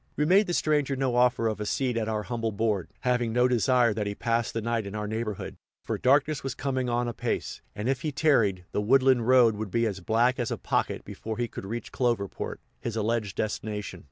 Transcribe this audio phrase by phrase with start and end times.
[0.15, 3.47] We made the stranger no offer of a seat at our humble board, having no
[3.47, 7.61] desire that he pass the night in our neighborhood; for darkness was coming on apace,
[7.75, 11.05] and, if he long tarried, the woodland road would be as black as a pocket
[11.05, 13.99] before he could reach Cloverport, his alleged destination.